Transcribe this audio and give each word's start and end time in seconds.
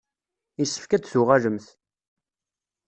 Yessefk 0.59 0.91
ad 0.91 1.01
d-tuɣalemt. 1.03 1.67